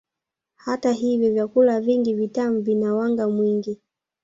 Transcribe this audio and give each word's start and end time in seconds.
Hata 0.55 0.91
hivyo 0.91 1.31
vyakula 1.33 1.79
vingi 1.81 2.13
vitamu 2.13 2.61
vina 2.61 2.93
wanga 2.95 3.29
mwingi 3.29 3.81